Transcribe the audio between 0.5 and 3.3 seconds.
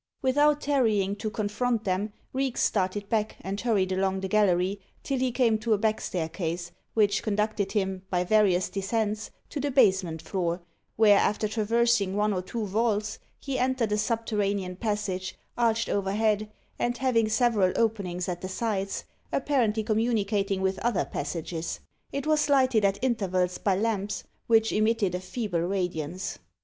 tarrying to confront them, Reeks started